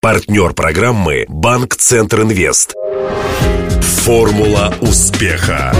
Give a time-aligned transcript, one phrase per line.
[0.00, 2.72] Партнер программы «Банк Центр Инвест».
[3.82, 5.74] Формула успеха.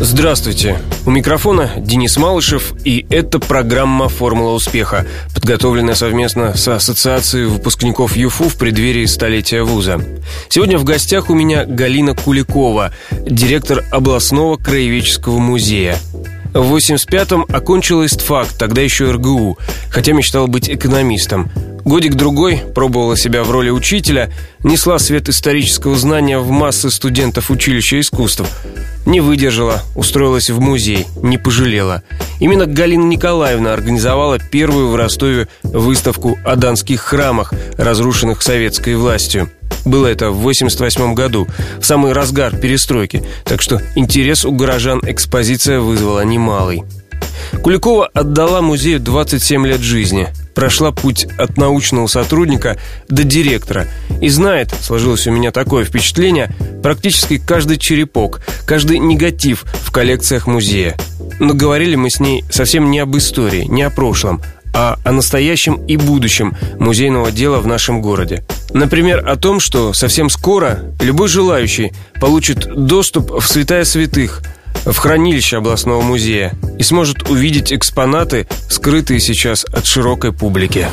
[0.00, 0.78] Здравствуйте.
[1.04, 8.48] У микрофона Денис Малышев, и это программа «Формула успеха», подготовленная совместно с Ассоциацией выпускников ЮФУ
[8.48, 10.00] в преддверии столетия вуза.
[10.48, 15.98] Сегодня в гостях у меня Галина Куликова, директор областного краеведческого музея.
[16.54, 19.58] В 85-м окончила ИСТФАК, тогда еще РГУ,
[19.90, 21.50] хотя мечтала быть экономистом.
[21.88, 24.30] Годик-другой пробовала себя в роли учителя,
[24.62, 28.44] несла свет исторического знания в массы студентов училища искусств.
[29.06, 32.02] Не выдержала, устроилась в музей, не пожалела.
[32.40, 39.48] Именно Галина Николаевна организовала первую в Ростове выставку о донских храмах, разрушенных советской властью.
[39.86, 41.48] Было это в 88 году,
[41.80, 46.82] в самый разгар перестройки, так что интерес у горожан экспозиция вызвала немалый.
[47.62, 53.86] Куликова отдала музею 27 лет жизни, прошла путь от научного сотрудника до директора
[54.20, 56.50] и знает, сложилось у меня такое впечатление,
[56.82, 60.96] практически каждый черепок, каждый негатив в коллекциях музея.
[61.38, 64.42] Но говорили мы с ней совсем не об истории, не о прошлом,
[64.74, 68.44] а о настоящем и будущем музейного дела в нашем городе.
[68.70, 74.42] Например, о том, что совсем скоро любой желающий получит доступ в святая святых,
[74.84, 80.88] в хранилище областного музея и сможет увидеть экспонаты, скрытые сейчас от широкой публики.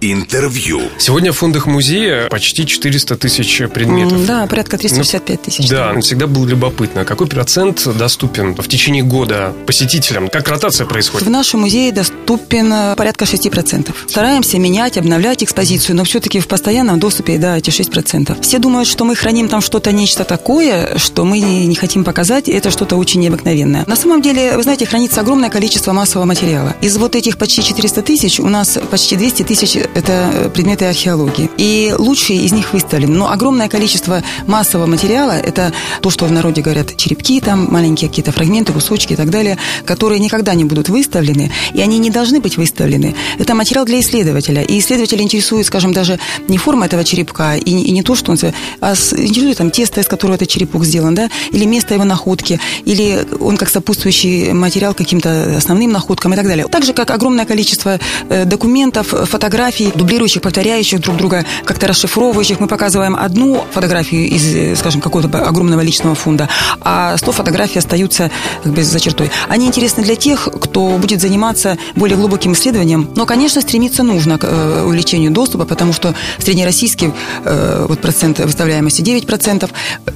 [0.00, 0.80] Интервью.
[0.96, 4.26] Сегодня в фондах музея почти 400 тысяч предметов.
[4.26, 5.68] Да, порядка 365 тысяч.
[5.68, 10.28] Да, всегда было любопытно, какой процент доступен в течение года посетителям?
[10.28, 11.26] Как ротация происходит?
[11.26, 13.92] В нашем музее доступен э, порядка 6%.
[14.06, 18.40] Стараемся менять, обновлять экспозицию, но все-таки в постоянном доступе, да, эти 6%.
[18.40, 22.52] Все думают, что мы храним там что-то, нечто такое, что мы не хотим показать, и
[22.52, 23.82] это что-то очень необыкновенное.
[23.88, 26.76] На самом деле, вы знаете, хранится огромное количество массового материала.
[26.82, 31.50] Из вот этих почти 400 тысяч у нас почти 200 тысяч это э, предметы археологии.
[31.56, 33.16] И лучшие из них выставлены.
[33.16, 38.32] Но огромное количество массового материала– это то, что в народе говорят черепки, там маленькие какие-то
[38.32, 42.56] фрагменты, кусочки и так далее, которые никогда не будут выставлены, и они не должны быть
[42.56, 43.14] выставлены.
[43.38, 44.62] Это материал для исследователя.
[44.62, 46.18] И исследователя интересует, скажем, даже
[46.48, 48.38] не форма этого черепка, и, и не то, что он...
[48.80, 53.26] А интересует там тесто, из которого этот черепок сделан, да, или место его находки, или
[53.40, 56.66] он как сопутствующий материал каким-то основным находкам и так далее.
[56.66, 57.98] Так же, как огромное количество
[58.28, 62.60] э, документов, фотографий, фотографий, дублирующих, повторяющих друг друга, как-то расшифровывающих.
[62.60, 66.48] Мы показываем одну фотографию из, скажем, какого-то огромного личного фонда,
[66.80, 68.30] а 100 фотографий остаются
[68.64, 69.30] как бы за чертой.
[69.48, 73.08] Они интересны для тех, кто будет заниматься более глубоким исследованием.
[73.16, 77.12] Но, конечно, стремиться нужно к э, увеличению доступа, потому что среднероссийский
[77.44, 79.70] э, вот процент выставляемости 9%,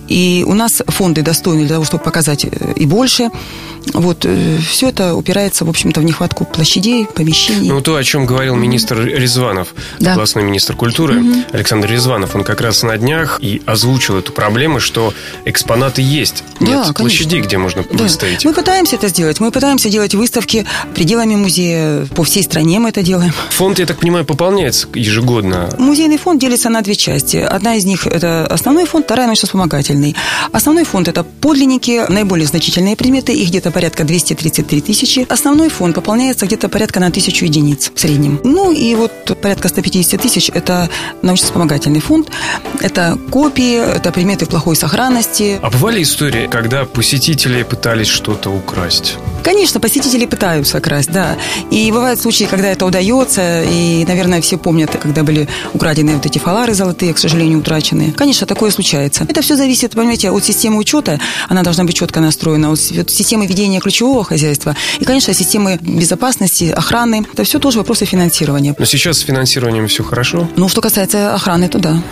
[0.08, 3.30] и у нас фонды достойны для того, чтобы показать э, и больше.
[3.94, 4.26] Вот,
[4.68, 7.68] все это упирается, в общем-то, в нехватку площадей, помещений.
[7.68, 10.12] Ну, то, о чем говорил министр Резван Резванов, да.
[10.12, 11.34] областной министр культуры, угу.
[11.52, 15.12] Александр Резванов, он как раз на днях и озвучил эту проблему, что
[15.44, 16.44] экспонаты есть.
[16.60, 18.02] Нет да, площадей, где можно да.
[18.02, 18.44] выставить.
[18.44, 19.40] Мы пытаемся это сделать.
[19.40, 22.06] Мы пытаемся делать выставки пределами музея.
[22.14, 23.32] По всей стране мы это делаем.
[23.50, 25.68] Фонд, я так понимаю, пополняется ежегодно?
[25.78, 27.36] Музейный фонд делится на две части.
[27.36, 30.16] Одна из них– это основной фонд, вторая– научно-вспомогательный.
[30.52, 35.26] Основной фонд– это подлинники, наиболее значительные предметы, их где-то порядка 233 тысячи.
[35.28, 38.40] Основной фонд пополняется где-то порядка на тысячу единиц в среднем.
[38.44, 40.88] Ну и вот порядка 150 тысяч– это
[41.22, 42.30] научно-вспомогательный фонд,
[42.80, 45.58] это копии, это предметы плохой сохранности.
[45.60, 49.18] А бывали истории, когда посетители пытались что-то украсть?
[49.42, 51.36] Конечно, посетители пытаются красть, да.
[51.70, 56.38] И бывают случаи, когда это удается, и, наверное, все помнят, когда были украдены вот эти
[56.38, 58.12] фалары золотые, к сожалению, утраченные.
[58.12, 59.26] Конечно, такое случается.
[59.28, 63.80] Это все зависит, понимаете, от системы учета, она должна быть четко настроена, от системы ведения
[63.80, 67.26] ключевого хозяйства, и, конечно, системы безопасности, охраны.
[67.32, 68.74] Это все тоже вопросы финансирования.
[68.78, 70.48] Но сейчас с финансированием все хорошо?
[70.56, 72.02] Ну, что касается охраны, то да.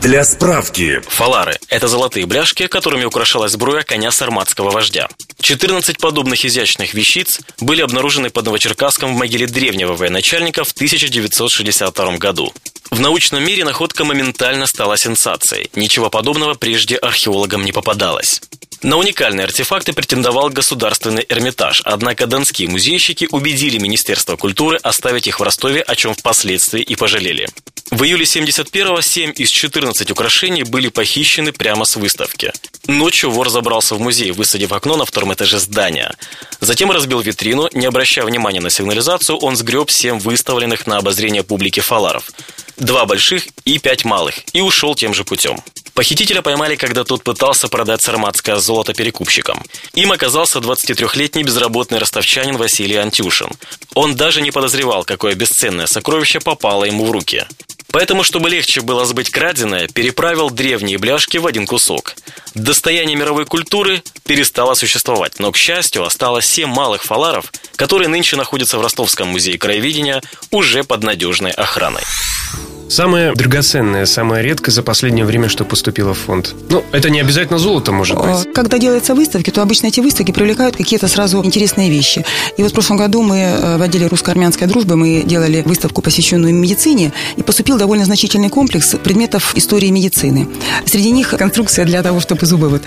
[0.00, 1.00] Для справки.
[1.08, 5.08] Фалары– это золотые бляшки, которыми украшалась сбруя коня сарматского вождя.
[5.44, 12.50] 14 подобных изящных вещиц были обнаружены под Новочеркасском в могиле древнего военачальника в 1962 году.
[12.90, 15.68] В научном мире находка моментально стала сенсацией.
[15.74, 18.40] Ничего подобного прежде археологам не попадалось.
[18.84, 25.42] На уникальные артефакты претендовал Государственный Эрмитаж, однако донские музейщики убедили Министерство культуры оставить их в
[25.42, 27.48] Ростове, о чем впоследствии и пожалели.
[27.90, 32.52] В июле 71-го 7 из 14 украшений были похищены прямо с выставки.
[32.86, 36.14] Ночью вор забрался в музей, высадив окно на втором этаже здания.
[36.60, 41.80] Затем разбил витрину, не обращая внимания на сигнализацию, он сгреб 7 выставленных на обозрение публики
[41.80, 42.30] фаларов.
[42.76, 45.62] Два больших и пять малых, и ушел тем же путем.
[45.94, 49.62] Похитителя поймали, когда тот пытался продать сарматское золото перекупщикам.
[49.94, 53.50] Им оказался 23-летний безработный ростовчанин Василий Антюшин.
[53.94, 57.46] Он даже не подозревал, какое бесценное сокровище попало ему в руки.
[57.92, 62.16] Поэтому, чтобы легче было сбыть краденое, переправил древние бляшки в один кусок.
[62.54, 68.78] Достояние мировой культуры перестало существовать, но, к счастью, осталось семь малых фаларов, которые нынче находятся
[68.78, 72.02] в Ростовском музее краеведения уже под надежной охраной.
[72.94, 76.54] Самое драгоценное, самое редкое за последнее время, что поступило в фонд.
[76.68, 78.52] Ну, это не обязательно золото, может быть.
[78.54, 82.24] Когда делаются выставки, то обычно эти выставки привлекают какие-то сразу интересные вещи.
[82.56, 86.54] И вот в прошлом году мы э, в отделе русско-армянской дружбы мы делали выставку, посвященную
[86.54, 90.46] медицине, и поступил довольно значительный комплекс предметов истории медицины.
[90.86, 92.82] Среди них конструкция для того, чтобы зубы вот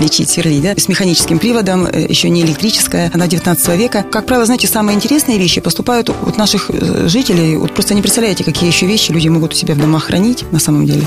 [0.00, 4.04] лечить, сверлить, да, с механическим приводом, э, еще не электрическая, она 19 века.
[4.08, 7.56] Как правило, знаете, самые интересные вещи поступают от наших э, жителей.
[7.56, 10.58] Вот просто не представляете, какие еще вещи люди могут у себя в домах хранить на
[10.58, 11.06] самом деле.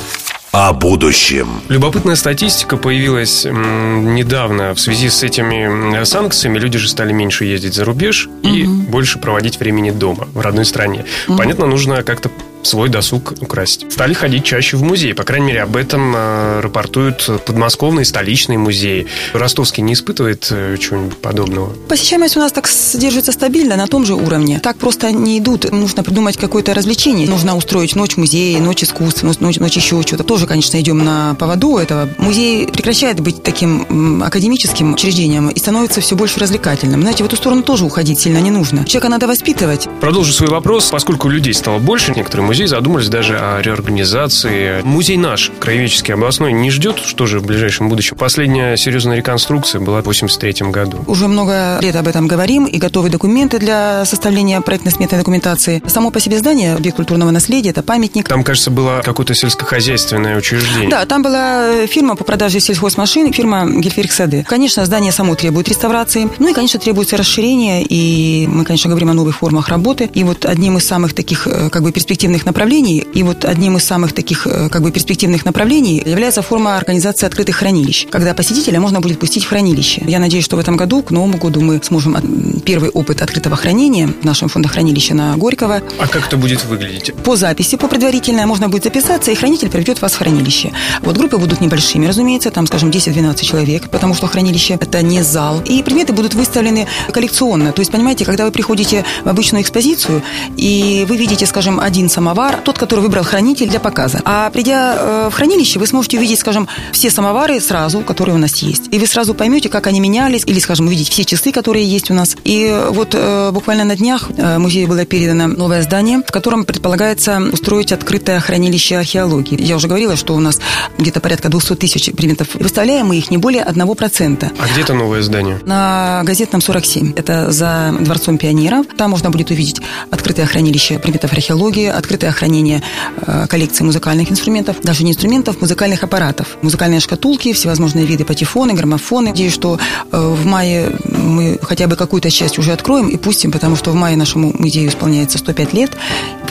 [0.52, 1.48] О будущем.
[1.70, 6.60] Любопытная статистика появилась недавно в связи с этими санкциями.
[6.60, 8.74] Люди же стали меньше ездить за рубеж и угу.
[8.92, 11.06] больше проводить времени дома, в родной стране.
[11.30, 11.38] Угу.
[11.38, 12.30] Понятно, нужно как-то
[12.64, 13.92] свой досуг украсть.
[13.92, 15.14] Стали ходить чаще в музей.
[15.14, 19.08] По крайней мере, об этом э, рапортуют подмосковные столичные музеи.
[19.34, 21.74] Ростовский не испытывает э, чего-нибудь подобного?
[21.88, 24.60] Посещаемость у нас так держится стабильно, на том же уровне.
[24.62, 25.72] Так просто не идут.
[25.72, 27.28] Нужно придумать какое-то развлечение.
[27.28, 30.24] Нужно устроить ночь музея, ночь искусств, ночь, ночь еще чего-то.
[30.24, 32.10] Тоже, конечно, идем на поводу этого.
[32.18, 37.02] Музей прекращает быть таким академическим учреждением и становится все больше развлекательным.
[37.02, 38.86] Знаете, в эту сторону тоже уходить сильно не нужно.
[38.86, 39.88] Человека надо воспитывать.
[40.00, 40.90] Продолжу свой вопрос.
[40.90, 44.82] Поскольку людей стало больше, некоторые музей задумались даже о реорганизации.
[44.82, 48.18] Музей наш, Краеведческий областной, не ждет, что же в ближайшем будущем.
[48.18, 50.98] Последняя серьезная реконструкция была в 83 году.
[51.08, 55.82] Уже много лет об этом говорим, и готовы документы для составления проектно-сметной документации.
[55.88, 58.28] Само по себе здание, объект культурного наследия, это памятник.
[58.28, 60.90] Там, кажется, было какое-то сельскохозяйственное учреждение.
[60.90, 64.44] Да, там была фирма по продаже сельхозмашин, фирма Гельферик Сады.
[64.46, 69.14] Конечно, здание само требует реставрации, ну и, конечно, требуется расширение, и мы, конечно, говорим о
[69.14, 70.10] новых формах работы.
[70.14, 73.00] И вот одним из самых таких, э, как бы, перспективных направлений.
[73.14, 77.58] И вот одним из самых таких э, как бы перспективных направлений является форма организации открытых
[77.58, 80.04] хранилищ, когда посетителя можно будет пустить в хранилище.
[80.08, 82.18] Я надеюсь, что в этом году, к Новому году, мы сможем
[82.66, 85.82] первый опыт открытого хранения в нашем фондохранилище на Горького.
[86.00, 87.14] А как это будет выглядеть?
[87.24, 90.72] По записи, по предварительной, можно будет записаться, и хранитель приведет вас в хранилище.
[91.02, 95.62] Вот группы будут небольшими, разумеется, там, скажем, 10-12 человек, потому что хранилище– это не зал.
[95.66, 97.72] И предметы будут выставлены коллекционно.
[97.72, 100.22] То есть, понимаете, когда вы приходите в обычную экспозицию,
[100.58, 104.22] и вы видите, скажем, один самовар, тот, который выбрал хранитель для показа.
[104.24, 108.56] А придя э, в хранилище, вы сможете увидеть, скажем, все самовары сразу, которые у нас
[108.58, 108.84] есть.
[108.92, 112.14] И вы сразу поймете, как они менялись, или, скажем, увидеть все часы, которые есть у
[112.14, 112.38] нас.
[112.46, 117.42] И вот э, буквально на днях э, музею было передано новое здание, в котором предполагается
[117.52, 119.62] устроить открытое хранилище археологии.
[119.62, 120.62] Я уже говорила, что у нас
[120.98, 122.48] где-то порядка 200 тысяч предметов.
[122.54, 124.52] Выставляем мы их не более 1%.
[124.58, 125.60] А где это новое здание?
[125.66, 127.14] На газетном 47.
[127.18, 128.86] Это за Дворцом пионеров.
[128.98, 132.84] Там можно будет увидеть открытое хранилище предметов археологии, открытое хранение
[133.28, 136.58] Э, коллекции музыкальных инструментов, даже не инструментов, музыкальных аппаратов.
[136.62, 139.30] Музыкальные шкатулки, всевозможные виды патефоны, граммофоны.
[139.30, 139.80] Надеюсь, что
[140.12, 143.96] э, в мае мы хотя бы какую-то часть уже откроем и пустим, потому что в
[143.96, 145.92] мае нашему музею исполняется 105 лет.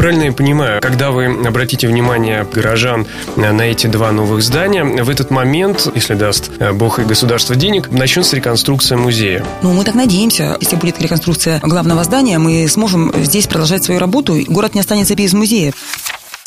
[0.00, 3.06] Правильно я понимаю, когда вы обратите внимание горожан
[3.36, 7.90] на эти два новых здания, в этот момент, если даст э, Бог и государство денег,
[7.90, 9.44] начнется реконструкция музея.
[9.60, 10.56] Ну, мы так надеемся.
[10.58, 15.14] Если будет реконструкция главного здания, мы сможем здесь продолжать свою работу, и город не останется
[15.14, 15.74] без музея.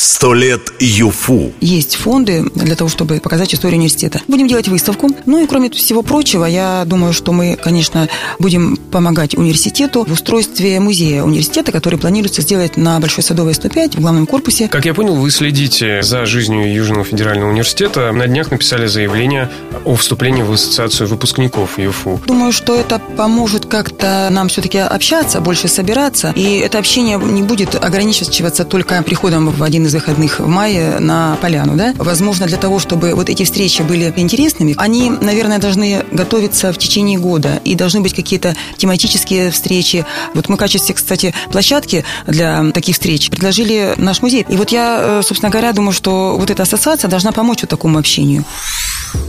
[0.05, 1.53] Сто лет ЮФУ.
[1.61, 4.19] Есть фонды для того, чтобы показать историю университета.
[4.27, 5.10] Будем делать выставку.
[5.25, 10.81] Ну и кроме всего прочего, я думаю, что мы, конечно, будем помогать университету в устройстве
[10.81, 14.67] музея университета, который планируется сделать на Большой Садовой 105 в главном корпусе.
[14.67, 18.12] Как я понял, вы следите за жизнью Южного федерального университета.
[18.12, 19.50] На днях написали заявление
[19.86, 22.19] о вступлении в ассоциацию выпускников ЮФУ.
[22.27, 26.33] Думаю, что это поможет как-то нам все-таки общаться, больше собираться.
[26.36, 31.00] И это общение не будет ограничиваться только приходом в один из из выходных в мае
[31.00, 31.93] на поляну, да?
[31.97, 37.19] Возможно, для того, чтобы вот эти встречи были интересными, они, наверное, должны готовиться в течение
[37.19, 40.05] года и должны быть какие-то тематические встречи.
[40.33, 44.45] Вот мы в качестве, кстати, площадки для таких встреч предложили наш музей.
[44.50, 48.00] И вот я, э, собственно говоря, думаю, что вот эта ассоциация должна помочь вот такому
[48.00, 48.45] общению.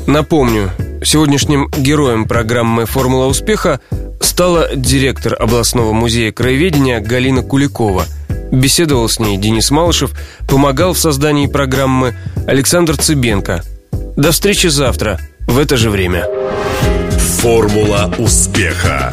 [0.06, 0.70] Напомню,
[1.02, 3.80] сегодняшним героем программы «Формула успеха»
[4.20, 8.06] стала директор областного музея краеведения Галина Куликова–
[8.54, 10.12] Беседовал с ней Денис Малышев,
[10.46, 12.14] помогал в создании программы
[12.46, 13.62] Александр Цыбенко.
[14.16, 16.26] До встречи завтра в это же время.
[17.40, 19.12] Формула успеха.